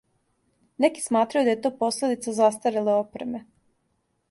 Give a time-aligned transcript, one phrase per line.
[0.85, 3.45] Неки сматрају да је то последица застареле опреме.